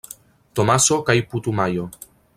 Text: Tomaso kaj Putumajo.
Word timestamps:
Tomaso 0.59 0.97
kaj 1.11 1.17
Putumajo. 1.35 1.89